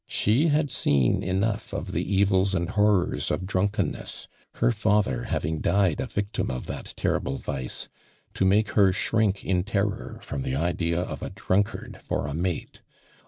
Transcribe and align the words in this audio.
She 0.07 0.47
had 0.47 0.71
seen 0.71 1.21
fnough 1.21 1.73
of 1.77 1.91
the 1.91 2.01
evils 2.11 2.55
and 2.55 2.71
horrors 2.71 3.29
of 3.29 3.45
drunken 3.45 3.91
ness 3.91 4.27
(her 4.55 4.71
father 4.71 5.25
having 5.25 5.61
died 5.61 5.99
a 5.99 6.07
victim 6.07 6.49
of 6.49 6.65
that 6.65 6.95
terrible 6.97 7.37
vice) 7.37 7.87
to 8.33 8.43
make 8.43 8.69
her 8.71 8.91
shrink 8.93 9.45
in 9.45 9.61
terror 9.63 10.17
from 10.23 10.41
the 10.41 10.55
idea 10.55 10.99
of 10.99 11.21
a 11.21 11.29
<lrunkard 11.47 11.99
for 12.01 12.25
a 12.25 12.33
mate. 12.33 12.81